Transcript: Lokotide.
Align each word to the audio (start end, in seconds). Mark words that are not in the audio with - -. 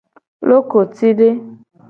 Lokotide. 0.47 1.29